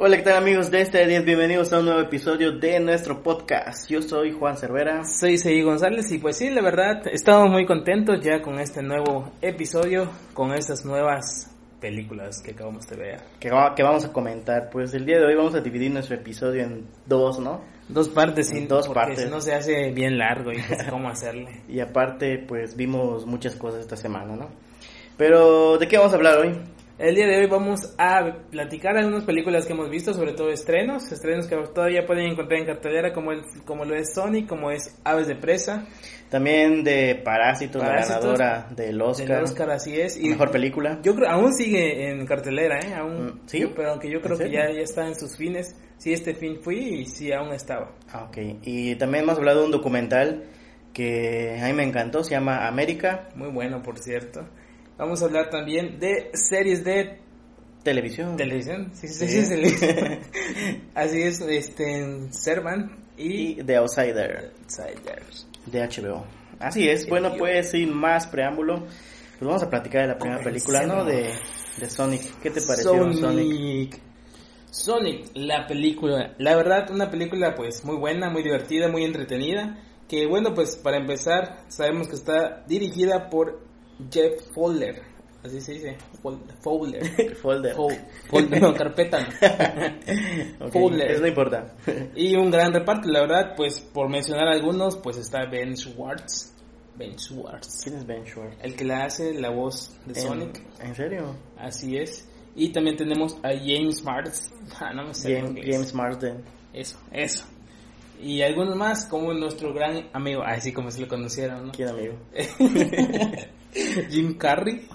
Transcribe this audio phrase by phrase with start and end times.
[0.00, 1.24] Hola, ¿qué tal amigos de este 10?
[1.24, 3.90] Bienvenidos a un nuevo episodio de nuestro podcast.
[3.90, 5.02] Yo soy Juan Cervera.
[5.04, 9.32] Soy Seguí González y pues sí, la verdad, estamos muy contentos ya con este nuevo
[9.42, 13.20] episodio, con estas nuevas películas que acabamos de ver.
[13.40, 14.70] Que, va- que vamos a comentar.
[14.70, 17.60] Pues el día de hoy vamos a dividir nuestro episodio en dos, ¿no?
[17.88, 19.24] Dos partes, sí, dos porque partes.
[19.24, 21.62] si no se hace bien largo y pues cómo hacerle.
[21.68, 24.48] Y aparte, pues vimos muchas cosas esta semana, ¿no?
[25.16, 26.52] Pero, ¿de qué vamos a hablar hoy?
[26.98, 31.12] El día de hoy vamos a platicar algunas películas que hemos visto, sobre todo estrenos,
[31.12, 34.98] estrenos que todavía pueden encontrar en cartelera como, el, como lo es Sonic, como es
[35.04, 35.86] Aves de Presa,
[36.28, 39.28] También de Parásitos, la ganadora del Oscar.
[39.28, 40.16] del Oscar, así es.
[40.20, 40.98] Y Mejor película.
[41.04, 42.92] Yo creo, aún sigue en cartelera, ¿eh?
[42.94, 43.60] Aún, Mm, ¿sí?
[43.60, 45.76] yo- pero aunque yo creo ¿En que ya, ya está en sus fines.
[45.98, 47.92] Sí, este fin fui y sí, aún estaba.
[48.12, 48.38] Ah, ok.
[48.64, 50.46] Y también hemos hablado de un documental
[50.92, 54.40] que a mí me encantó, se llama América Muy bueno, por cierto.
[54.98, 57.18] Vamos a hablar también de series de
[57.82, 58.36] Televisión.
[58.36, 58.90] televisión.
[58.94, 59.48] Sí, sí, Sí.
[59.48, 60.18] televisión.
[60.94, 64.52] Así es, este, Servan y y The Outsider.
[64.62, 65.46] Outsiders.
[65.66, 66.26] de HBO.
[66.60, 70.84] Así es, bueno, pues sin más preámbulo, pues vamos a platicar de la primera película,
[70.84, 71.04] ¿no?
[71.04, 71.30] De,
[71.78, 72.40] de Sonic.
[72.42, 73.18] ¿Qué te pareció Sonic?
[73.20, 74.00] Sonic.
[74.70, 76.34] Sonic, la película.
[76.38, 79.78] La verdad, una película pues muy buena, muy divertida, muy entretenida.
[80.08, 83.60] Que bueno, pues para empezar, sabemos que está dirigida por
[84.10, 85.02] Jeff Fowler.
[85.44, 85.96] Así se dice,
[86.60, 87.36] Fowler.
[87.42, 87.76] Folder.
[87.76, 87.96] Fol-
[88.28, 89.20] Fol- no, carpeta.
[89.20, 90.66] no.
[90.66, 91.10] Ok, Fowler.
[91.12, 91.74] Eso no importa.
[92.16, 96.52] Y un gran reparto, la verdad, pues por mencionar algunos, pues está Ben Schwartz.
[96.96, 97.82] Ben Schwartz.
[97.84, 98.56] ¿Quién es Ben Schwartz?
[98.60, 100.62] El que la hace la voz de ¿En- Sonic.
[100.80, 101.36] ¿En serio?
[101.56, 102.28] Así es.
[102.56, 104.50] Y también tenemos a James Martz.
[104.80, 105.64] Ah, no me sé James.
[105.64, 106.42] James Marsden.
[106.72, 107.44] Eso, eso.
[108.20, 111.72] Y algunos más, como nuestro gran amigo, así como se lo conocieron, ¿no?
[111.72, 112.14] ¿Quién amigo?
[114.10, 114.86] Jim Carrey.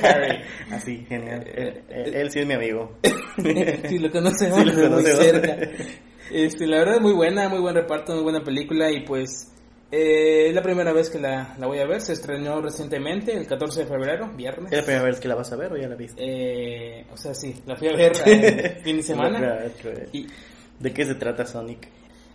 [0.00, 0.38] Carrey.
[0.70, 1.44] Así, genial.
[1.54, 2.96] Él, él- él sí es mi amigo.
[3.88, 5.24] si lo conocemos Sí lo de muy conocemos.
[5.24, 5.56] cerca.
[6.30, 8.90] Este, la verdad, muy buena, muy buen reparto, muy buena película.
[8.90, 9.52] Y pues,
[9.90, 12.00] eh, es la primera vez que la, la voy a ver.
[12.00, 14.72] Se estrenó recientemente, el 14 de febrero, viernes.
[14.72, 16.22] ¿Es la primera vez que la vas a ver o ya la viste?
[16.24, 19.58] Eh, o sea, sí, la fui a ver el fin de Es semana.
[20.12, 20.26] Y
[20.80, 21.86] ¿De qué se trata Sonic?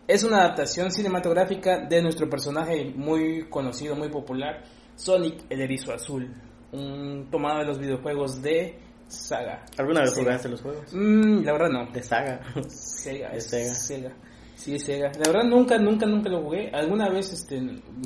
[0.07, 4.63] Es una adaptación cinematográfica de nuestro personaje muy conocido, muy popular,
[4.97, 6.29] Sonic el Erizo Azul,
[6.73, 8.77] un tomado de los videojuegos de
[9.07, 9.63] Saga.
[9.77, 10.23] ¿Alguna vez Sega.
[10.23, 10.93] jugaste los juegos?
[10.93, 11.91] Mm, la verdad no.
[11.91, 12.41] De saga.
[12.67, 13.73] Sega, de es Sega.
[13.73, 14.11] Sega.
[14.55, 15.11] Sí, es Sega.
[15.13, 16.69] La verdad nunca, nunca, nunca lo jugué.
[16.73, 17.61] Alguna vez, este,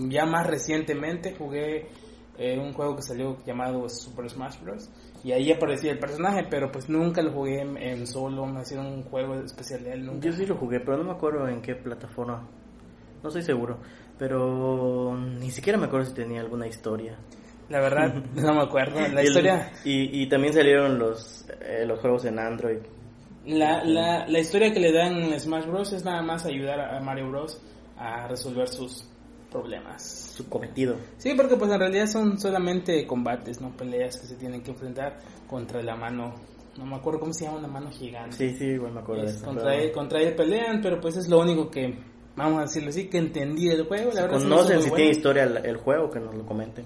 [0.10, 1.88] ya más recientemente jugué
[2.38, 4.90] eh, un juego que salió llamado Super Smash Bros.
[5.24, 8.88] Y ahí aparecía el personaje, pero pues nunca lo jugué en, en solo, me hicieron
[8.88, 10.06] un juego especial de él.
[10.06, 10.28] Nunca.
[10.28, 12.48] Yo sí lo jugué, pero no me acuerdo en qué plataforma.
[13.24, 13.80] No estoy seguro.
[14.18, 17.18] Pero ni siquiera me acuerdo si tenía alguna historia.
[17.70, 19.00] La verdad, no me acuerdo.
[19.00, 22.80] La Y el- historia, Y, y también salieron los, eh, los juegos en Android.
[23.46, 25.94] la, la, la historia que le dan en Smash Bros.
[25.94, 27.62] es nada más ayudar a Mario Bros.
[27.98, 29.08] a resolver sus
[29.52, 30.04] problemas.
[30.36, 30.96] Su cometido.
[31.18, 35.18] Sí, porque pues en realidad son solamente combates, no peleas que se tienen que enfrentar
[35.48, 36.36] contra la mano.
[36.78, 38.38] No me acuerdo cómo se llama una mano gigante.
[38.38, 39.46] Sí, sí, igual me acuerdo de Es eso.
[39.46, 42.00] contra, pero- él, contra él pelean, pero pues es lo único que,
[42.36, 44.12] vamos a decirlo así, que entendí del juego.
[44.14, 44.96] La verdad Conocen si bueno.
[44.96, 46.86] tiene historia el, el juego, que nos lo comenten.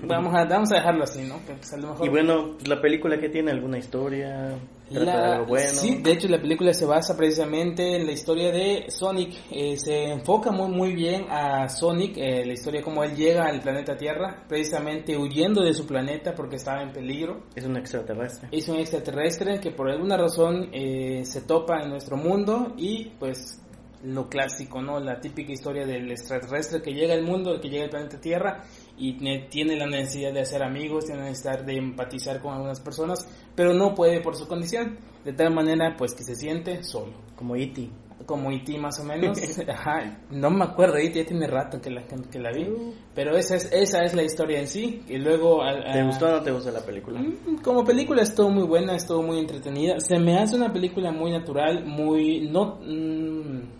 [0.00, 1.44] Vamos a, vamos a dejarlo así, ¿no?
[1.44, 2.06] Que pues a lo mejor...
[2.06, 4.56] Y bueno, la película que tiene alguna historia,
[4.88, 5.70] trata de La- algo bueno.
[5.70, 9.34] Sí, de hecho la película se basa precisamente en la historia de Sonic.
[9.50, 13.60] Eh, se enfoca muy muy bien a Sonic, eh, la historia como él llega al
[13.60, 17.40] planeta Tierra, precisamente huyendo de su planeta porque estaba en peligro.
[17.56, 18.50] Es un extraterrestre.
[18.52, 23.60] Es un extraterrestre que por alguna razón eh, se topa en nuestro mundo y pues
[24.04, 25.00] lo clásico, ¿no?
[25.00, 28.62] La típica historia del extraterrestre que llega al mundo, que llega al planeta Tierra
[28.96, 32.80] y ne- tiene la necesidad de hacer amigos, tiene la necesidad de empatizar con algunas
[32.80, 37.12] personas, pero no puede por su condición, de tal manera pues que se siente solo.
[37.36, 37.88] Como E E.T.
[38.26, 38.76] Como E.T.
[38.78, 41.20] más o menos, Ajá, no me acuerdo, E.T.
[41.20, 42.66] ya tiene rato que la, que la vi,
[43.14, 45.60] pero esa es, esa es la historia en sí, y luego...
[45.92, 47.20] ¿Te a- gustó o no te gustó la película?
[47.20, 49.98] Mm, Como película estuvo muy buena, estuvo muy entretenida.
[50.00, 52.48] Se me hace una película muy natural, muy...
[52.50, 53.77] no mm,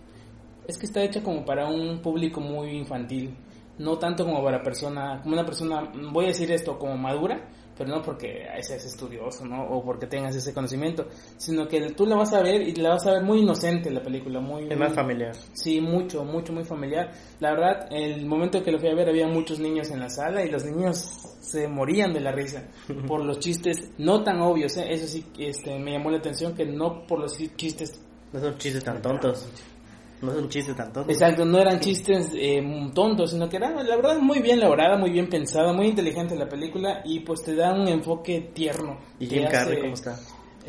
[0.69, 3.35] Es que está hecha como para un público muy infantil.
[3.79, 5.19] No tanto como para persona...
[5.23, 7.41] Como una persona, voy a decir esto, como madura.
[7.75, 9.65] pero no porque seas estudioso, ¿no?
[9.65, 11.06] O porque tengas ese conocimiento,
[11.38, 14.03] sino que tú la vas a ver y la vas a ver muy inocente la
[14.03, 14.70] película, muy...
[14.70, 15.35] Es más familiar.
[15.55, 17.12] Sí, mucho, mucho, muy familiar.
[17.41, 20.44] La verdad, el momento que lo fui a ver había muchos niños en la sala
[20.44, 20.99] y los niños
[21.41, 22.65] se morían de la risa
[23.06, 24.87] por los chistes no tan obvios, ¿eh?
[24.91, 28.03] eso sí este, me llamó la atención que no por los chistes...
[28.35, 29.49] No son chistes tan tontos.
[30.23, 31.11] No es un chiste tan tonto.
[31.11, 32.61] Exacto, no eran chistes eh,
[32.94, 36.49] tontos, sino que era, la verdad, muy bien elaborada, muy bien pensada, muy inteligente la
[36.49, 38.99] película y pues te da un enfoque tierno.
[39.20, 40.19] ¿Y Jim Carrey cómo está?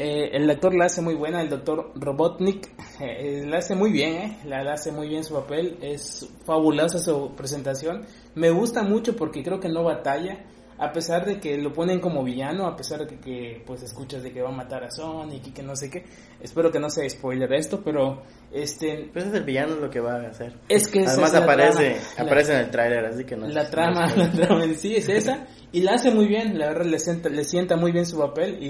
[0.01, 2.69] Eh, el actor la hace muy buena, el doctor Robotnik
[3.01, 7.00] eh, la hace muy bien, eh, la, la, hace muy bien su papel, es fabulosa
[7.00, 10.46] su presentación, me gusta mucho porque creo que no batalla,
[10.80, 14.31] a pesar de que lo ponen como villano, a pesar de que, pues escuchas de
[14.31, 16.06] que va a matar a Sonic y que no sé qué,
[16.40, 19.10] espero que no sea spoiler esto, pero este...
[19.12, 20.54] Pues es el villano lo que va a hacer.
[20.70, 23.48] Es que Además aparece, aparece en el tráiler, así que no.
[23.50, 26.86] La trama, la trama en sí es esa, y la hace muy bien, la verdad
[26.86, 28.70] le sienta, le sienta muy bien su papel y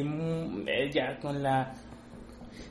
[0.68, 1.74] ella con la...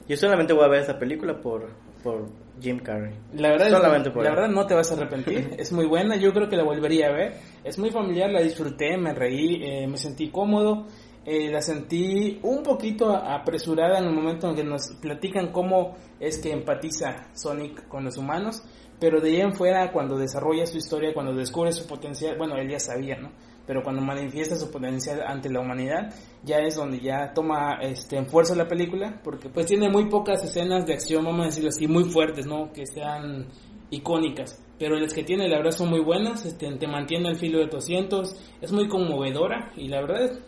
[0.09, 1.71] Yo solamente voy a ver esa película por,
[2.03, 2.29] por
[2.61, 3.15] Jim Carrey.
[3.35, 6.57] La verdad, la verdad no te vas a arrepentir, es muy buena, yo creo que
[6.57, 7.35] la volvería a ver,
[7.65, 10.87] es muy familiar, la disfruté, me reí, eh, me sentí cómodo,
[11.25, 16.39] eh, la sentí un poquito apresurada en el momento en que nos platican cómo es
[16.39, 18.63] que empatiza Sonic con los humanos,
[18.99, 22.69] pero de ahí en fuera cuando desarrolla su historia, cuando descubre su potencial, bueno, él
[22.69, 23.31] ya sabía, ¿no?
[23.69, 26.13] Pero cuando manifiesta su potencial ante la humanidad,
[26.43, 30.43] ya es donde ya toma este, en fuerza la película, porque pues tiene muy pocas
[30.43, 32.73] escenas de acción, vamos a decirlo así, muy fuertes, ¿no?
[32.73, 33.47] Que sean
[33.91, 37.59] icónicas pero las que tiene la verdad son muy buenas, este, te mantiene al filo
[37.59, 40.39] de tu asientos, es muy conmovedora y la verdad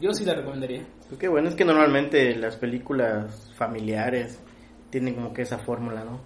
[0.00, 0.86] yo sí la recomendaría.
[1.08, 4.40] Pues qué bueno, es que normalmente las películas familiares
[4.90, 6.20] tienen como que esa fórmula, ¿no?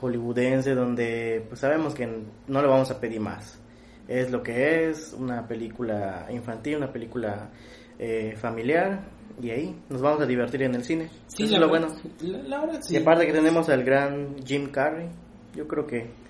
[0.00, 3.60] Hollywoodense donde pues sabemos que no le vamos a pedir más.
[4.08, 7.50] Es lo que es, una película infantil, una película
[7.98, 9.00] eh, familiar
[9.40, 11.10] y ahí nos vamos a divertir en el cine.
[11.26, 11.88] Sí, Eso es lo bueno.
[12.20, 12.94] La, verdad, sí.
[12.94, 15.08] Y aparte que tenemos al gran Jim Carrey,
[15.54, 16.24] yo creo que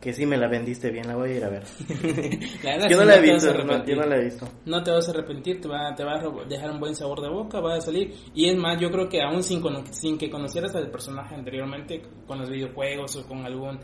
[0.00, 1.62] que sí me la vendiste bien, la voy a ir a ver.
[2.88, 4.48] yo, no la he visto, no, yo no la he visto.
[4.64, 7.28] No te vas a arrepentir, te va, te va a dejar un buen sabor de
[7.28, 8.14] boca, va a salir.
[8.34, 9.62] Y es más, yo creo que aún sin,
[9.92, 13.78] sin que conocieras al personaje anteriormente, con los videojuegos o con algún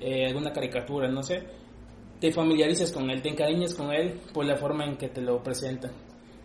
[0.00, 1.42] eh, alguna caricatura, no sé,
[2.24, 5.42] te familiarizas con él, te encariñas con él por la forma en que te lo
[5.42, 5.92] presentan.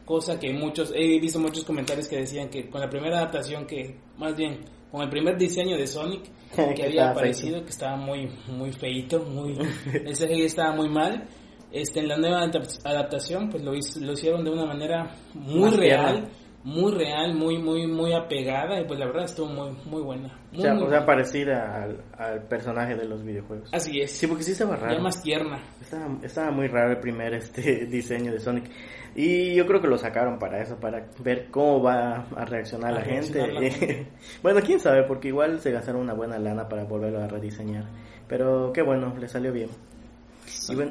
[0.03, 3.95] Cosa que muchos, he visto muchos comentarios que decían que con la primera adaptación que,
[4.17, 4.59] más bien,
[4.91, 6.23] con el primer diseño de Sonic
[6.75, 9.57] que había aparecido, que estaba muy muy feito, muy
[9.93, 11.29] el CGI estaba muy mal.
[11.71, 12.41] Este en la nueva
[12.83, 16.27] adaptación pues lo, lo hicieron de una manera muy real,
[16.63, 20.37] muy real, muy muy muy apegada y pues la verdad estuvo muy muy buena.
[20.53, 23.69] o sea, parecida al, al, personaje de los videojuegos.
[23.73, 24.11] Así es.
[24.11, 24.95] Sí, porque sí estaba raro.
[24.95, 25.59] Ya más tierna.
[25.81, 28.69] Estaba, estaba muy raro el primer este diseño de Sonic.
[29.15, 33.01] Y yo creo que lo sacaron para eso, para ver cómo va a reaccionar, la,
[33.01, 34.07] gente.
[34.43, 37.85] bueno, quién sabe, porque igual se gastaron una buena lana para volverlo a rediseñar.
[38.27, 39.69] Pero qué bueno, le salió bien.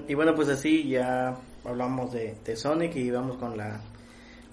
[0.08, 3.80] Y, bueno, pues así ya hablamos de, de, Sonic y vamos con la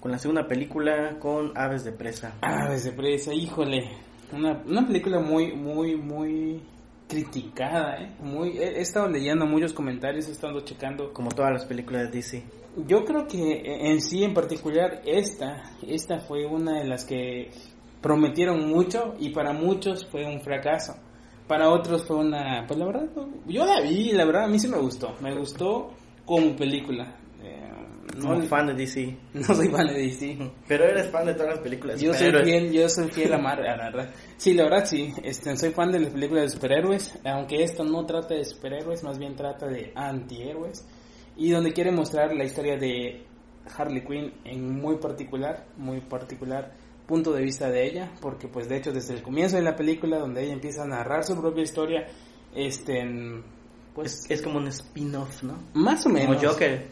[0.06, 2.36] con la segunda película con Aves de Presa.
[2.40, 3.90] Aves de Presa, híjole.
[4.32, 6.62] Una, una película muy, muy, muy
[7.08, 8.14] criticada, ¿eh?
[8.20, 11.12] Muy, he, estado leyendo muchos comentarios, he estado checando.
[11.12, 12.44] Como todas las películas de DC.
[12.86, 17.50] Yo creo que en sí, en particular, esta, esta fue una de las que
[18.00, 20.94] prometieron mucho y para muchos fue un fracaso.
[21.48, 23.08] Para otros fue una, pues la verdad,
[23.44, 25.90] yo la vi, la verdad a mí sí me gustó, me gustó
[26.24, 27.16] como película.
[28.22, 29.16] No soy fan de DC.
[29.34, 30.50] No soy fan de DC.
[30.66, 32.00] Pero eres fan de todas las películas.
[32.00, 34.10] Yo soy fiel, yo soy fiel a Marvel, la verdad.
[34.36, 35.12] Sí, la verdad sí.
[35.22, 39.18] Este, soy fan de las películas de superhéroes, aunque esto no trata de superhéroes, más
[39.18, 40.86] bien trata de antihéroes.
[41.36, 43.24] Y donde quiere mostrar la historia de
[43.76, 46.72] Harley Quinn en muy particular, muy particular
[47.06, 50.18] punto de vista de ella, porque pues de hecho desde el comienzo de la película
[50.18, 52.06] donde ella empieza a narrar su propia historia,
[52.54, 53.04] este
[53.94, 55.58] pues es, como un spin-off, ¿no?
[55.72, 56.36] Más o menos.
[56.36, 56.86] Como Joker.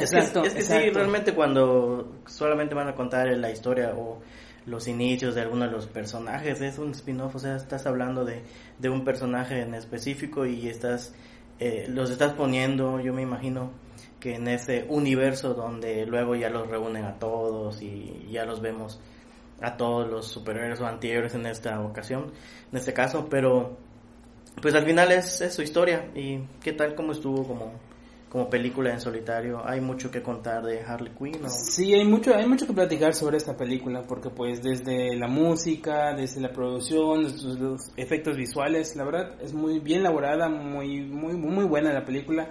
[0.00, 4.20] Es que, es que sí, realmente cuando solamente van a contar la historia o
[4.66, 8.42] los inicios de alguno de los personajes, es un spin-off, o sea, estás hablando de,
[8.78, 11.14] de un personaje en específico y estás
[11.58, 13.72] eh, los estás poniendo, yo me imagino
[14.20, 19.00] que en ese universo donde luego ya los reúnen a todos y ya los vemos
[19.60, 22.32] a todos los superhéroes o antihéroes en esta ocasión,
[22.70, 23.76] en este caso, pero
[24.62, 26.10] pues al final es, es su historia.
[26.14, 27.72] Y qué tal cómo estuvo como
[28.28, 29.60] como película en solitario.
[29.64, 31.42] Hay mucho que contar de Harley Quinn.
[31.42, 31.48] ¿no?
[31.48, 36.14] Sí, hay mucho, hay mucho que platicar sobre esta película porque pues desde la música,
[36.14, 41.64] desde la producción, los efectos visuales, la verdad es muy bien elaborada, muy muy muy
[41.64, 42.50] buena la película.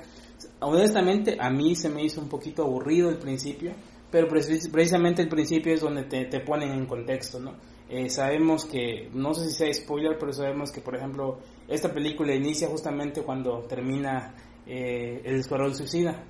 [0.60, 3.74] Honestamente a mí se me hizo un poquito aburrido el principio
[4.10, 7.55] pero precisamente el principio es donde te, te ponen en contexto, ¿no?
[7.89, 12.34] Eh, sabemos que, no sé si sea spoiler, pero sabemos que, por ejemplo, esta película
[12.34, 14.34] inicia justamente cuando termina
[14.67, 16.24] eh, El Escuadrón Suicida.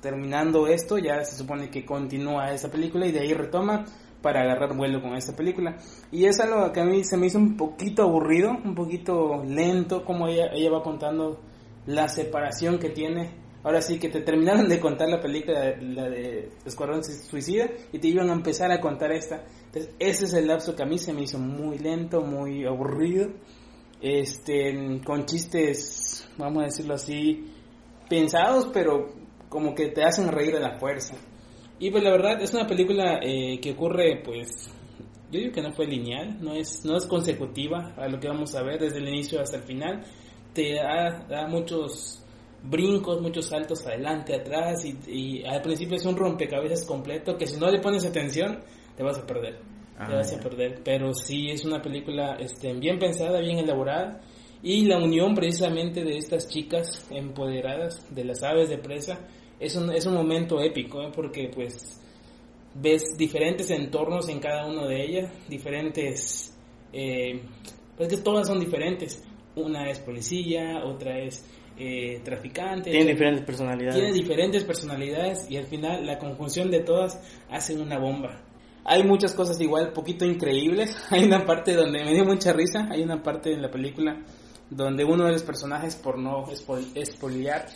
[0.00, 3.84] Terminando esto, ya se supone que continúa esta película y de ahí retoma
[4.22, 5.76] para agarrar vuelo con esta película.
[6.12, 10.04] Y es algo que a mí se me hizo un poquito aburrido, un poquito lento,
[10.04, 11.40] como ella, ella va contando
[11.86, 16.48] la separación que tiene Ahora sí que te terminaron de contar la película, la de
[16.64, 19.44] Escuadrón Suicida, y te iban a empezar a contar esta.
[19.66, 23.28] Entonces, ese es el lapso que a mí se me hizo muy lento, muy aburrido,
[24.00, 27.44] este, con chistes, vamos a decirlo así,
[28.08, 29.12] pensados, pero
[29.48, 31.16] como que te hacen reír a la fuerza.
[31.78, 34.70] Y pues la verdad es una película eh, que ocurre, pues,
[35.30, 38.54] yo digo que no fue lineal, no es, no es consecutiva a lo que vamos
[38.54, 40.04] a ver desde el inicio hasta el final.
[40.54, 42.24] Te da muchos
[42.62, 47.70] brincos, muchos saltos adelante, atrás y, al principio es un rompecabezas completo que si no
[47.70, 48.60] le pones atención
[48.96, 49.58] te vas a perder.
[49.58, 49.62] te
[49.98, 54.20] ah, vas a perder, pero sí es una película este, bien pensada, bien elaborada
[54.62, 59.20] y la unión precisamente de estas chicas empoderadas de las aves de presa
[59.60, 61.10] es un, es un momento épico ¿eh?
[61.14, 62.00] porque pues
[62.74, 66.56] ves diferentes entornos en cada uno de ellas, diferentes,
[66.92, 67.42] eh,
[67.96, 69.24] pues que todas son diferentes.
[69.56, 71.44] Una es policía, otra es
[71.76, 72.92] eh, traficantes.
[72.92, 73.94] Tienen diferentes personalidades.
[73.96, 78.42] Tienen diferentes personalidades y al final la conjunción de todas hacen una bomba.
[78.84, 80.96] Hay muchas cosas igual, poquito increíbles.
[81.10, 82.88] Hay una parte donde me dio mucha risa.
[82.90, 84.24] Hay una parte en la película
[84.70, 86.46] donde uno de los personajes, por no
[86.94, 87.66] espoliar,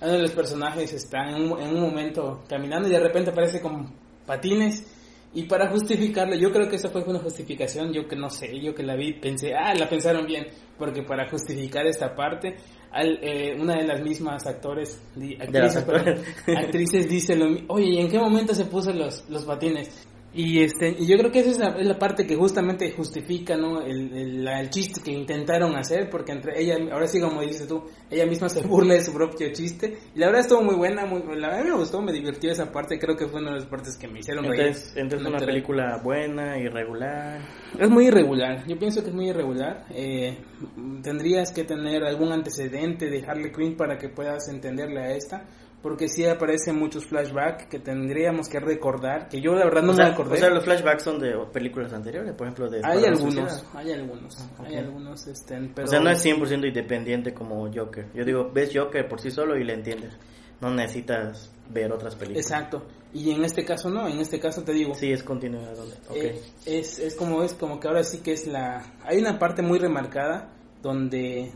[0.00, 3.60] uno de los personajes está en un, en un momento caminando y de repente aparece
[3.60, 3.92] con
[4.26, 4.86] patines
[5.32, 8.74] y para justificarlo, yo creo que esa fue una justificación, yo que no sé, yo
[8.74, 12.56] que la vi, pensé, ah, la pensaron bien, porque para justificar esta parte,
[12.92, 15.00] eh, una de las mismas actores,
[15.38, 15.86] actrices,
[16.56, 20.08] actrices dice lo oye, ¿y en qué momento se puso los, los patines?
[20.32, 23.82] Y este y yo creo que esa es la, parte que justamente justifica ¿no?
[23.82, 28.26] El, el, chiste que intentaron hacer, porque entre ella, ahora sí como dices tú, ella
[28.26, 29.98] misma se burla de su propio chiste.
[30.14, 32.70] Y la verdad estuvo muy buena, muy, la a mí me gustó, me divirtió esa
[32.70, 34.76] parte, creo que fue una de las partes que me hicieron reír.
[34.94, 37.40] Entonces, una película buena, irregular.
[37.78, 39.86] Es muy irregular, yo pienso que es muy irregular.
[39.90, 40.38] Eh,
[41.02, 45.44] tendrías que tener algún antecedente de Harley Quinn para que puedas entenderle a esta
[45.82, 50.04] porque sí aparecen muchos flashbacks que tendríamos que recordar, que yo la verdad no me
[50.04, 50.34] acordé.
[50.34, 52.82] O sea, los flashbacks son de películas anteriores, por ejemplo, de...
[52.84, 55.86] Hay algunos, hay algunos, hay algunos, este, pero...
[55.86, 58.08] O sea, no es 100% independiente como Joker.
[58.14, 60.14] Yo digo, ves Joker por sí solo y le entiendes.
[60.60, 62.44] No necesitas ver otras películas.
[62.44, 62.86] Exacto.
[63.14, 64.94] Y en este caso no, en este caso te digo.
[64.94, 65.72] Sí, es continuidad.
[66.10, 66.26] Okay.
[66.26, 68.98] Eh, es, es como es como que ahora sí que es la...
[69.02, 71.50] Hay una parte muy remarcada donde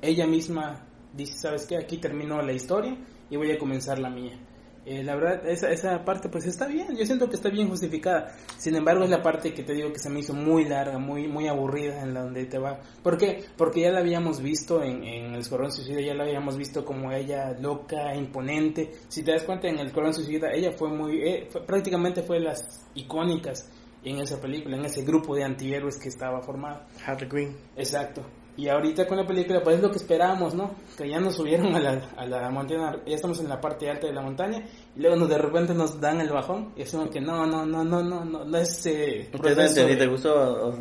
[0.00, 1.76] ella misma dice, ¿sabes qué?
[1.76, 2.96] Aquí terminó la historia
[3.34, 4.38] y voy a comenzar la mía.
[4.86, 8.36] Eh, la verdad, esa, esa parte pues está bien, yo siento que está bien justificada.
[8.58, 11.26] Sin embargo, es la parte que te digo que se me hizo muy larga, muy
[11.26, 12.78] muy aburrida en la donde te va.
[13.02, 13.44] ¿Por qué?
[13.56, 17.10] Porque ya la habíamos visto en, en El Escuadrón Suicida, ya la habíamos visto como
[17.10, 18.92] ella loca, imponente.
[19.08, 22.86] Si te das cuenta, en El Escuadrón Suicida ella fue muy, eh, prácticamente fue las
[22.94, 23.68] icónicas
[24.04, 26.84] en esa película, en ese grupo de antihéroes que estaba formado.
[27.04, 27.56] Harley Quinn.
[27.74, 28.22] Exacto.
[28.56, 30.76] Y ahorita con la película, pues es lo que esperábamos, ¿no?
[30.96, 34.06] Que ya nos subieron a la, a la montaña, ya estamos en la parte alta
[34.06, 34.64] de la montaña,
[34.96, 37.66] y luego nos, de repente nos dan el bajón, y es como que no, no,
[37.66, 39.86] no, no, no, no, no es eh, proceso.
[39.86, 40.34] ¿Te, te gustó?
[40.34, 40.72] O...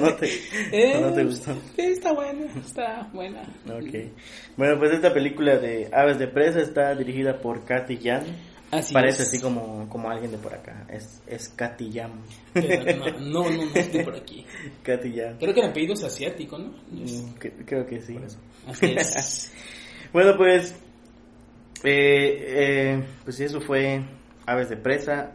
[0.00, 0.30] No, te,
[0.72, 1.52] eh, no te gustó?
[1.76, 3.42] Sí, está buena, está buena.
[3.66, 4.10] Ok.
[4.56, 7.98] Bueno, pues esta película de Aves de Presa está dirigida por Kathy
[8.92, 10.86] Parece así como, como alguien de por acá.
[10.88, 11.54] Es, es.
[13.20, 14.44] No, no, no, es de por aquí.
[14.82, 15.38] Katy Yam.
[15.38, 16.74] Creo que el apellido es asiático, ¿no?
[16.90, 18.18] Mm, creo que sí.
[18.66, 19.52] Así es.
[20.12, 20.74] bueno, pues.
[21.84, 24.02] Eh, eh, pues eso fue
[24.46, 25.32] Aves de Presa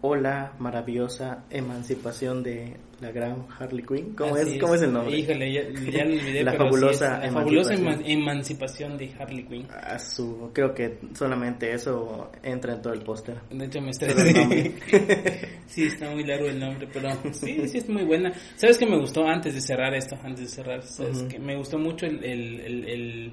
[0.00, 4.14] o la maravillosa emancipación de la gran Harley Quinn.
[4.14, 5.16] ¿Cómo, es, ¿cómo es el nombre?
[5.16, 6.44] Híjole, ya, ya lo olvidé.
[6.44, 9.66] la fabulosa, la fabulosa emancipación de Harley Quinn.
[9.70, 13.40] A su, creo que solamente eso entra en todo el póster.
[13.50, 14.22] De hecho, me estresa
[15.66, 18.32] sí, está muy largo el nombre, pero sí, sí, es muy buena.
[18.56, 20.16] ¿Sabes qué me gustó antes de cerrar esto?
[20.22, 21.22] Antes de cerrar, ¿sabes?
[21.24, 23.32] que me gustó mucho el, el, el, el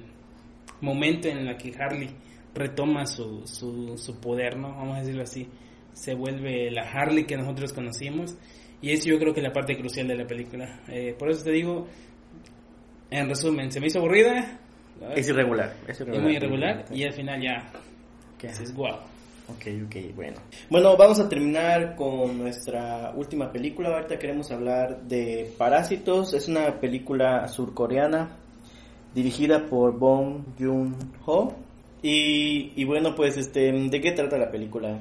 [0.80, 2.10] momento en el que Harley
[2.54, 4.70] retoma su, su, su poder, ¿no?
[4.70, 5.48] Vamos a decirlo así
[5.98, 8.36] se vuelve la Harley que nosotros conocimos.
[8.80, 10.80] Y es yo creo que la parte crucial de la película.
[10.88, 11.86] Eh, por eso te digo,
[13.10, 14.60] en resumen, se me hizo aburrida.
[15.14, 15.74] Es irregular.
[15.86, 17.70] Es, muy irregular y al final ya
[18.42, 18.98] es guau.
[19.48, 20.36] Ok, ok, bueno.
[20.68, 23.88] Bueno, vamos a terminar con nuestra última película.
[23.88, 26.34] Ahorita queremos hablar de Parásitos.
[26.34, 28.36] Es una película surcoreana
[29.14, 31.56] dirigida por Bong Joon-ho
[32.02, 34.98] Y, y bueno, pues, este, ¿de qué trata la película?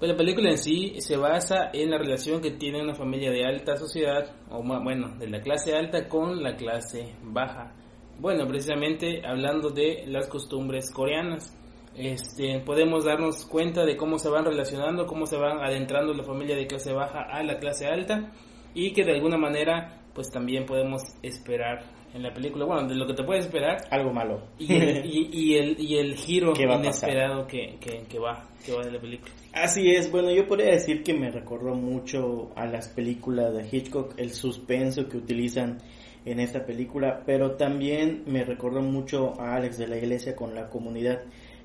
[0.00, 3.44] Pues la película en sí se basa en la relación que tiene una familia de
[3.44, 7.74] alta sociedad, o bueno, de la clase alta con la clase baja.
[8.18, 11.54] Bueno, precisamente hablando de las costumbres coreanas.
[11.94, 16.56] Este, podemos darnos cuenta de cómo se van relacionando, cómo se van adentrando la familia
[16.56, 18.32] de clase baja a la clase alta
[18.72, 23.06] y que de alguna manera pues también podemos esperar en la película, bueno, de lo
[23.06, 23.76] que te puedes esperar.
[23.90, 24.48] Algo malo.
[24.58, 28.98] Y el, y, el, y el giro inesperado que, que, va, que va de la
[28.98, 29.32] película.
[29.52, 34.14] Así es, bueno, yo podría decir que me recordó mucho a las películas de Hitchcock,
[34.16, 35.78] el suspenso que utilizan
[36.24, 40.68] en esta película, pero también me recordó mucho a Alex de la Iglesia con la
[40.68, 41.22] comunidad,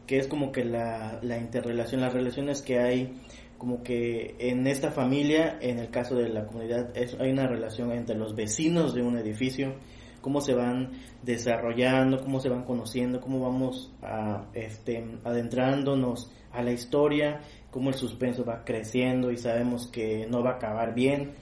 [0.08, 3.14] que es como que la, la interrelación, las relaciones que hay
[3.58, 7.92] como que en esta familia, en el caso de la comunidad, es, hay una relación
[7.92, 9.76] entre los vecinos de un edificio,
[10.22, 10.92] cómo se van
[11.24, 17.42] desarrollando, cómo se van conociendo, cómo vamos a, este, adentrándonos a la historia,
[17.76, 21.34] cómo el suspenso va creciendo y sabemos que no va a acabar bien.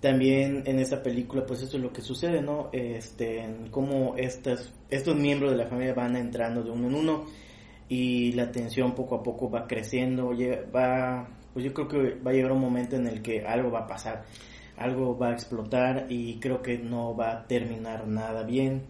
[0.00, 2.70] También en esta película, pues eso es lo que sucede, ¿no?
[2.72, 7.26] Este, cómo estas, estos miembros de la familia van entrando de uno en uno
[7.86, 10.30] y la tensión poco a poco va creciendo,
[10.74, 13.80] va pues yo creo que va a llegar un momento en el que algo va
[13.80, 14.24] a pasar,
[14.78, 18.84] algo va a explotar y creo que no va a terminar nada bien.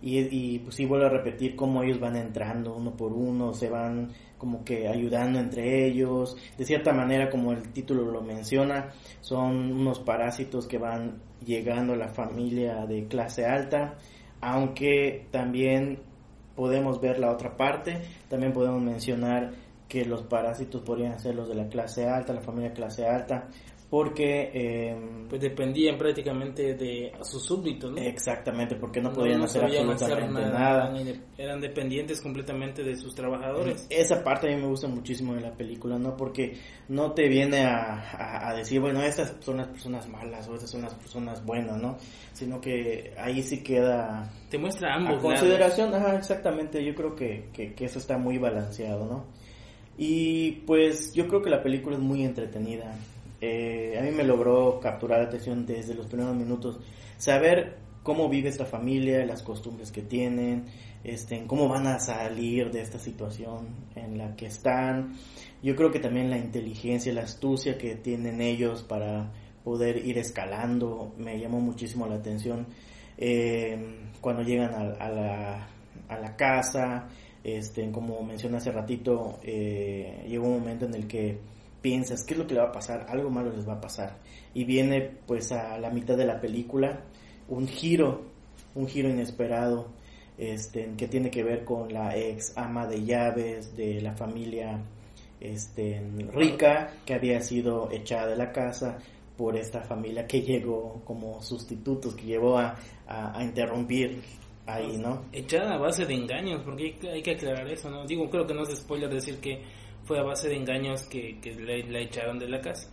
[0.00, 3.68] Y, y pues sí vuelvo a repetir cómo ellos van entrando uno por uno, se
[3.68, 8.88] van como que ayudando entre ellos, de cierta manera como el título lo menciona,
[9.20, 13.98] son unos parásitos que van llegando a la familia de clase alta,
[14.40, 15.98] aunque también
[16.56, 19.52] podemos ver la otra parte, también podemos mencionar
[19.88, 23.48] que los parásitos podrían ser los de la clase alta, la familia clase alta,
[23.90, 24.50] porque...
[24.54, 27.98] Eh, pues dependían prácticamente de sus súbditos, ¿no?
[27.98, 30.92] Exactamente, porque no podían hacer absolutamente nada,
[31.38, 33.86] Eran dependientes completamente de sus trabajadores.
[33.88, 36.16] Esa parte a mí me gusta muchísimo de la película, ¿no?
[36.16, 40.68] Porque no te viene a, a, decir, bueno, estas son las personas malas o estas
[40.68, 41.96] son las personas buenas, ¿no?
[42.32, 44.28] Sino que ahí sí queda...
[44.50, 45.18] Te muestra ambos.
[45.18, 49.26] A consideración, ajá, exactamente, yo creo que, que, que eso está muy balanceado, ¿no?
[49.96, 52.96] Y pues yo creo que la película es muy entretenida.
[53.40, 56.78] Eh, a mí me logró capturar la atención desde los primeros minutos.
[57.16, 60.66] Saber cómo vive esta familia, las costumbres que tienen,
[61.04, 65.14] este, cómo van a salir de esta situación en la que están.
[65.62, 69.32] Yo creo que también la inteligencia, la astucia que tienen ellos para
[69.64, 72.66] poder ir escalando me llamó muchísimo la atención.
[73.18, 75.68] Eh, cuando llegan a, la,
[76.08, 77.08] a la casa,
[77.44, 81.38] este, como mencioné hace ratito, eh, llega un momento en el que
[81.80, 83.06] piensas, ¿qué es lo que le va a pasar?
[83.08, 84.18] Algo malo les va a pasar.
[84.54, 87.04] Y viene pues a la mitad de la película
[87.48, 88.22] un giro,
[88.74, 89.88] un giro inesperado,
[90.38, 94.82] este, que tiene que ver con la ex ama de llaves de la familia
[95.38, 96.00] este,
[96.32, 98.98] rica que había sido echada de la casa
[99.36, 104.22] por esta familia que llegó como sustitutos, que llevó a, a interrumpir
[104.66, 105.24] ahí, ¿no?
[105.32, 108.06] Echada a base de engaños, porque hay, que aclarar eso, ¿no?
[108.06, 109.62] Digo, creo que no es spoiler decir que
[110.04, 112.90] fue a base de engaños que, que la, echaron de la casa.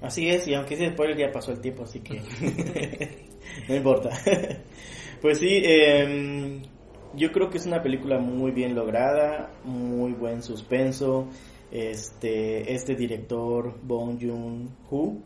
[0.00, 2.20] Así es, y aunque ese spoiler ya pasó el tiempo, así que
[3.68, 4.10] no importa.
[5.20, 6.60] pues sí, eh,
[7.14, 11.28] yo creo que es una película muy bien lograda, muy buen suspenso.
[11.70, 15.18] Este, este director, Bong Joon-ho,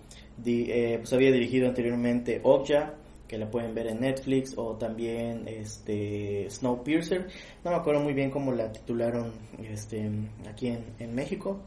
[0.44, 2.94] eh, pues había dirigido anteriormente Okja,
[3.32, 7.28] que la pueden ver en Netflix o también este Snowpiercer.
[7.64, 10.10] No me acuerdo muy bien cómo la titularon este
[10.46, 11.58] aquí en, en México.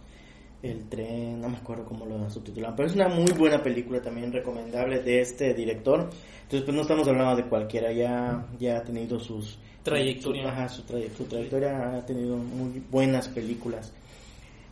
[0.62, 4.32] El tren no me acuerdo cómo lo subtitularon pero es una muy buena película también
[4.32, 6.02] recomendable de este director.
[6.44, 10.48] Entonces pues no estamos hablando de cualquiera ya ya ha tenido sus trayectoria.
[10.48, 13.92] Ajá, su, su trayectoria ha tenido muy buenas películas.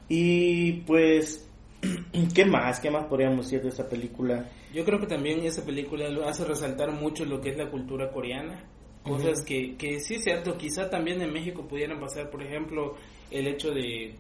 [0.08, 1.50] Y pues
[2.36, 2.80] ¿Qué más?
[2.80, 4.50] ¿Qué más podríamos decir de esta película?
[4.74, 8.12] Yo creo que también esta película lo hace resaltar mucho lo que es la cultura
[8.12, 8.64] coreana.
[9.04, 12.96] Cosas que, que sí es cierto, quizá también en México pudieran pasar, por ejemplo,
[13.32, 14.16] el hecho de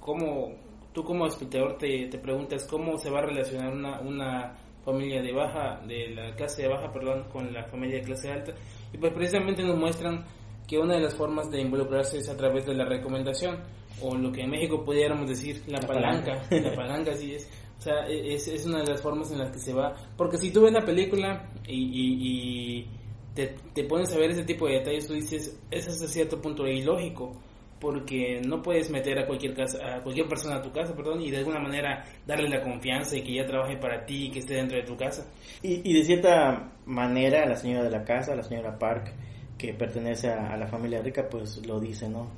[0.00, 0.56] cómo
[0.92, 5.32] tú como espectador te, te preguntas cómo se va a relacionar una, una familia de
[5.32, 8.54] baja, de la clase de baja, perdón, con la familia de clase alta.
[8.92, 10.24] Y pues precisamente nos muestran
[10.66, 13.58] que una de las formas de involucrarse es a través de la recomendación
[14.00, 17.48] o lo que en México pudiéramos decir la, palanca, la palanca sí es.
[17.78, 19.94] O sea, e, es, es, una de las formas en las que se va.
[20.16, 22.86] Porque si tú ves la película y, y,
[23.34, 26.66] te, te, pones a ver ese tipo de detalles, tú dices, es hasta cierto punto
[26.66, 27.32] ilógico.
[27.80, 31.30] Porque no puedes meter a cualquier casa, a cualquier persona a tu casa, perdón, y
[31.30, 34.54] de alguna manera darle la confianza y que ya trabaje para ti y que esté
[34.54, 35.30] dentro de tu casa.
[35.62, 39.14] Y, y de cierta manera, la señora de la casa, la señora Park,
[39.58, 42.28] que pertenece a, a la familia rica, pues lo dice, ¿no?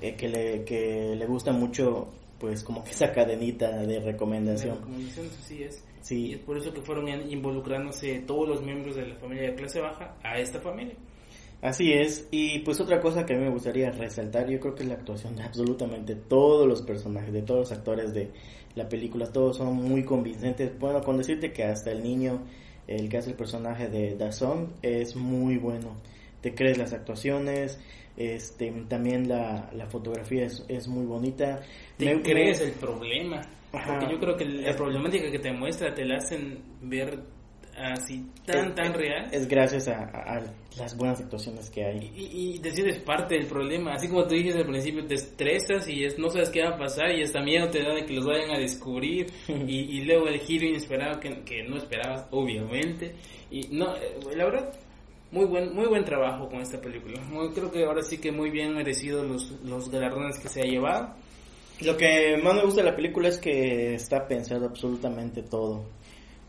[0.00, 4.78] eh, que, le, que le gusta mucho pues como que esa cadenita de recomendación.
[5.42, 5.84] sí es.
[6.02, 6.26] Sí.
[6.28, 9.80] Y es por eso que fueron involucrándose todos los miembros de la familia de clase
[9.80, 10.94] baja a esta familia.
[11.60, 14.84] Así es, y pues otra cosa que a mí me gustaría resaltar, yo creo que
[14.84, 18.30] es la actuación de absolutamente todos los personajes, de todos los actores de
[18.76, 20.78] la película, todos son muy convincentes.
[20.78, 22.44] Bueno, con decirte que hasta el niño,
[22.86, 25.96] el que hace el personaje de Dazón, es muy bueno.
[26.40, 27.80] Te crees las actuaciones,
[28.16, 31.60] este, también la, la fotografía es, es muy bonita.
[31.96, 36.16] Te crees el problema, porque yo creo que la problemática que te muestra te la
[36.16, 37.18] hacen ver
[37.76, 39.28] así tan, tan real.
[39.32, 40.40] Es gracias a,
[40.76, 42.10] las buenas actuaciones que hay.
[42.14, 43.92] Y, y decir es parte del problema.
[43.92, 46.78] Así como tú dijiste al principio, te estresas y es, no sabes qué va a
[46.78, 49.26] pasar y hasta miedo te da de que los vayan a descubrir.
[49.48, 53.14] y, y, luego el giro inesperado que, que no esperabas, obviamente.
[53.50, 54.72] Y no, eh, la verdad,
[55.30, 57.20] muy buen, muy buen trabajo con esta película.
[57.54, 61.14] creo que ahora sí que muy bien merecido los, los galardones que se ha llevado.
[61.80, 65.84] Lo que más me gusta de la película es que está pensado absolutamente todo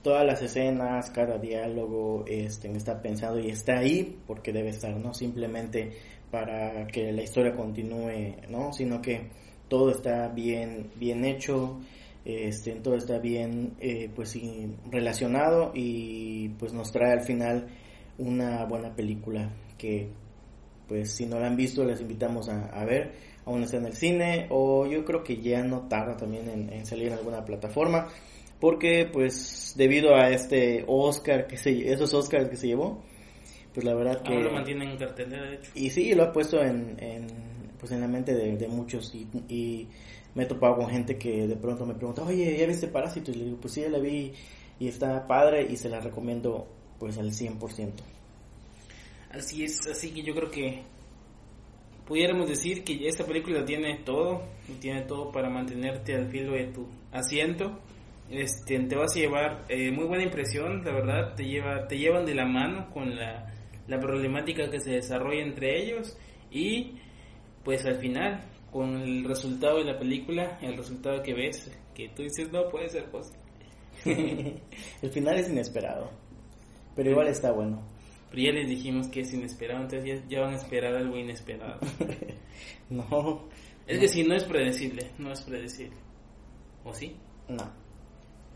[0.02, 5.13] todas las escenas, cada diálogo este, está pensado y está ahí porque debe estar, no
[5.13, 5.92] simplemente
[6.32, 8.72] para que la historia continúe, ¿no?
[8.72, 9.28] Sino que
[9.68, 11.80] todo está bien, bien hecho,
[12.24, 14.38] este, todo está bien, eh, pues
[14.89, 17.68] relacionado y pues nos trae al final
[18.19, 20.10] una buena película que,
[20.88, 23.13] pues si no la han visto, les invitamos a, ver,
[23.45, 26.86] aún está en el cine o yo creo que ya no tarda también en, en
[26.86, 28.08] salir en alguna plataforma
[28.60, 33.01] porque pues debido a este Oscar que se esos Oscars que se llevó
[33.73, 35.71] pues la verdad que lo mantienen en cartelera de hecho.
[35.75, 36.97] Y sí lo ha puesto en,
[37.79, 39.88] pues en la mente de, muchos y,
[40.36, 43.39] me he topado con gente que de pronto me pregunta oye ya viste Parásitos y
[43.39, 44.32] le digo pues sí ya la vi
[44.79, 46.67] y está padre y se la recomiendo
[47.00, 47.92] pues al 100%
[49.32, 50.84] así es así que yo creo que
[52.10, 56.66] pudiéramos decir que esta película tiene todo y tiene todo para mantenerte al filo de
[56.66, 57.80] tu asiento.
[58.32, 62.26] Este, te vas a llevar eh, muy buena impresión, la verdad, te, lleva, te llevan
[62.26, 63.46] de la mano con la,
[64.02, 66.16] problemática que se desarrolla entre ellos
[66.52, 66.96] y
[67.64, 72.24] pues al final, con el resultado de la película, el resultado que ves, que tú
[72.24, 73.40] dices, no puede ser posible.
[75.02, 76.12] el final es inesperado,
[77.00, 77.82] pero igual está bueno.
[78.30, 81.80] Pero ya les dijimos que es inesperado, entonces ya, van a esperar algo inesperado.
[82.90, 83.48] no.
[83.88, 85.96] Es que si no es predecible, no es predecible.
[86.84, 87.16] ¿O sí?
[87.48, 87.72] No.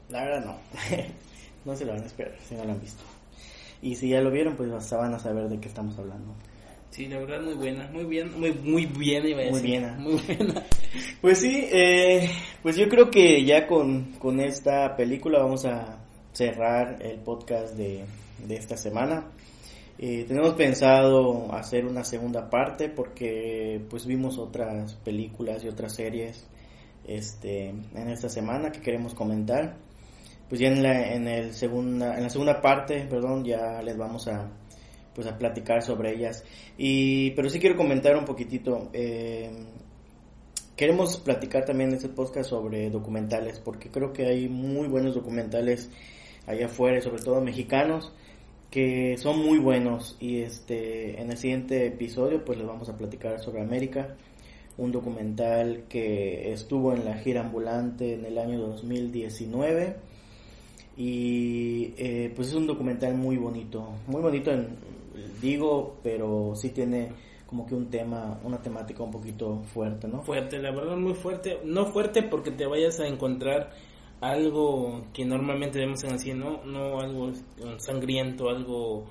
[0.10, 0.58] La verdad no.
[1.64, 3.02] no se lo van a esperar si no lo han visto.
[3.82, 6.36] Y si ya lo vieron, pues hasta van a saber de qué estamos hablando.
[6.90, 10.16] Sí, la verdad muy buena, muy bien, muy muy bien iba a Muy bien, muy
[10.16, 10.64] buena.
[11.22, 12.30] Pues sí, eh,
[12.62, 15.98] pues yo creo que ya con, con esta película vamos a
[16.34, 18.04] cerrar el podcast de,
[18.40, 19.32] de esta semana.
[19.98, 26.48] Eh, tenemos pensado hacer una segunda parte porque pues vimos otras películas y otras series
[27.06, 29.76] este en esta semana que queremos comentar
[30.54, 34.28] pues ya en la, en el segunda, en la segunda parte, perdón, ya les vamos
[34.28, 34.52] a,
[35.16, 36.44] pues a platicar sobre ellas.
[36.78, 38.92] Y, pero sí quiero comentar un poquitito.
[38.94, 39.50] Eh,
[40.76, 45.90] queremos platicar también en este podcast sobre documentales, porque creo que hay muy buenos documentales
[46.46, 48.14] allá afuera, sobre todo mexicanos,
[48.74, 50.18] que son muy buenos.
[50.20, 54.16] Y este, en el siguiente episodio, pues les vamos a platicar sobre América,
[54.80, 59.96] un documental que estuvo en la gira ambulante en el año 2019
[60.98, 64.52] y eh, pues es un documental muy bonito, muy bonito
[65.40, 67.10] digo, pero sí tiene
[67.46, 70.24] como que un tema, una temática un poquito fuerte, ¿no?
[70.24, 73.70] Fuerte, la verdad muy fuerte, no fuerte porque te vayas a encontrar
[74.32, 76.64] algo que normalmente vemos en así, ¿no?
[76.64, 77.32] No algo
[77.78, 79.06] sangriento, algo...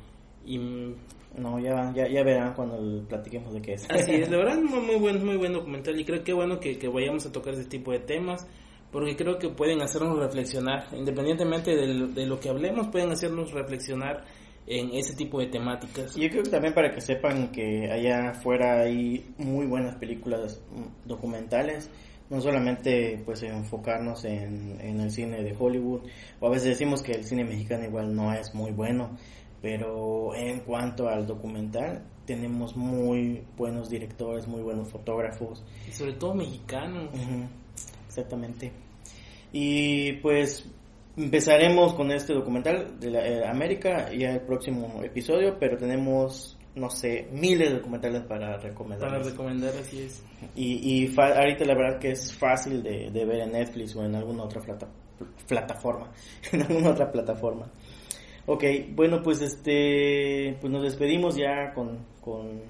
[1.37, 3.91] No, ya, ya, ya verán cuando platiquemos de qué es.
[3.91, 6.79] Así es, la verdad muy, muy buen, muy buen documental y creo que bueno que,
[6.79, 8.47] que vayamos a tocar ese tipo de temas
[8.93, 14.25] porque creo que pueden hacernos reflexionar, independientemente de lo, que hablemos, pueden hacernos reflexionar
[14.67, 16.15] en ese tipo de temáticas.
[16.15, 21.09] Yo creo que también para que sepan que allá afuera hay muy buenas películas mm,
[21.09, 21.91] documentales,
[22.33, 26.01] no solamente pues enfocarnos en, en el cine de Hollywood,
[26.41, 29.19] o a veces decimos que el cine mexicano igual no es muy bueno,
[29.61, 35.63] pero en cuanto al documental tenemos muy buenos directores, muy buenos fotógrafos.
[35.87, 37.11] Y sobre todo mexicanos
[38.09, 38.73] exactamente.
[39.53, 40.67] Y pues
[41.17, 46.89] empezaremos con este documental de la, eh, América ya el próximo episodio, pero tenemos, no
[46.89, 49.11] sé, miles de documentales para recomendar.
[49.11, 50.23] Para recomendar, así es.
[50.57, 54.45] Y, y ahorita la verdad que es fácil de, ver en Netflix o en alguna
[54.45, 54.63] otra
[55.47, 56.11] plataforma,
[56.53, 57.71] en alguna otra plataforma.
[58.47, 62.63] Ok, bueno, pues este, pues nos despedimos ya con, con,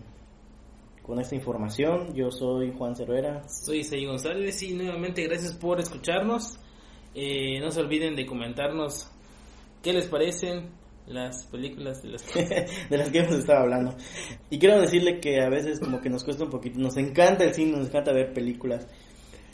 [1.03, 2.13] con esta información.
[2.15, 3.43] Yo soy Juan Cervera.
[3.49, 6.59] Soy Sey González y nuevamente gracias por escucharnos.
[7.15, 9.11] Eh, no se olviden de comentarnos
[9.83, 12.67] qué les parecen las películas de las que...
[12.91, 13.95] de las que hemos estado hablando.
[14.51, 17.55] Y quiero decirle que a veces como que nos cuesta un poquito, nos encanta el
[17.55, 18.87] cine, nos encanta ver películas,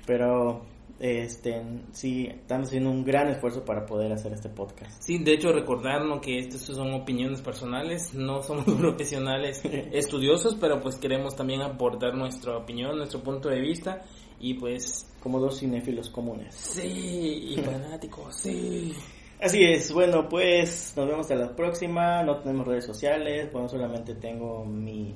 [0.06, 0.62] pero
[1.00, 5.00] este sí estamos haciendo un gran esfuerzo para poder hacer este podcast.
[5.02, 10.96] Sí, de hecho recordarnos que estas son opiniones personales, no somos profesionales estudiosos, pero pues
[10.96, 14.02] queremos también aportar nuestra opinión, nuestro punto de vista
[14.40, 16.54] y pues como dos cinéfilos comunes.
[16.54, 18.94] Sí, y fanáticos, sí.
[19.40, 22.22] Así es, bueno, pues nos vemos hasta la próxima.
[22.24, 25.14] No tenemos redes sociales, bueno, solamente tengo mi,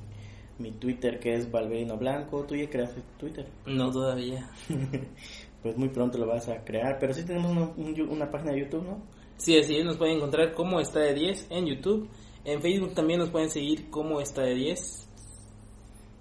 [0.59, 2.45] mi Twitter que es Valverino Blanco.
[2.45, 3.45] ¿Tú ya creaste Twitter?
[3.65, 4.49] No, todavía.
[5.61, 8.85] pues muy pronto lo vas a crear, pero sí tenemos una, una página de YouTube,
[8.85, 9.01] ¿no?
[9.37, 12.09] Sí, así es, nos pueden encontrar como está de 10 en YouTube.
[12.45, 15.09] En Facebook también nos pueden seguir como está de 10.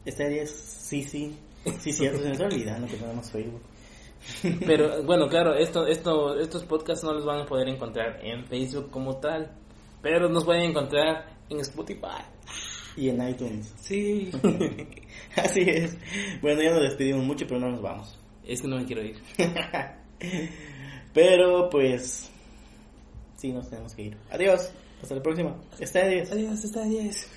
[0.07, 1.37] Está de 10, sí, sí.
[1.79, 3.61] Sí, cierto, se olvidando que tenemos Facebook.
[4.67, 8.91] Pero bueno, claro, esto, esto, estos podcasts no los van a poder encontrar en Facebook
[8.91, 9.51] como tal,
[10.01, 12.23] pero nos pueden encontrar en Spotify.
[12.97, 13.73] Y en iTunes.
[13.81, 14.31] Sí.
[15.37, 15.97] Así es.
[16.41, 18.19] Bueno, ya nos despedimos mucho, pero no nos vamos.
[18.45, 19.17] Es que no me quiero ir.
[21.15, 22.31] pero pues...
[23.37, 24.17] Sí, nos tenemos que ir.
[24.31, 24.73] Adiós.
[25.01, 25.57] Hasta la próxima.
[25.79, 26.33] Está 10.
[26.33, 27.31] Adiós, está 10.